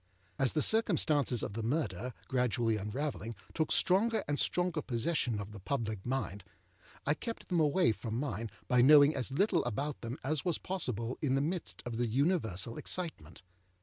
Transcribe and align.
As 0.39 0.53
the 0.53 0.63
circumstances 0.63 1.43
of 1.43 1.53
the 1.53 1.61
murder, 1.61 2.15
gradually 2.27 2.75
unravelling, 2.75 3.35
took 3.53 3.71
stronger 3.71 4.23
and 4.27 4.39
stronger 4.39 4.81
possession 4.81 5.39
of 5.39 5.51
the 5.51 5.59
public 5.59 6.03
mind, 6.07 6.43
I 7.05 7.13
kept 7.13 7.49
them 7.49 7.59
away 7.59 7.91
from 7.91 8.15
mine 8.15 8.49
by 8.67 8.81
knowing 8.81 9.15
as 9.15 9.31
little 9.31 9.63
about 9.63 10.01
them 10.01 10.17
as 10.23 10.43
was 10.43 10.57
possible 10.57 11.19
in 11.21 11.35
the 11.35 11.39
midst 11.41 11.83
of 11.85 11.97
the 11.97 12.07
universal 12.07 12.79
excitement. 12.79 13.43